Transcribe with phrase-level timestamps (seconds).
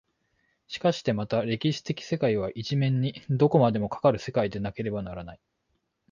[0.67, 5.39] しかしてまた歴史的世界は一面にどこまでもかかる世界でなければならない。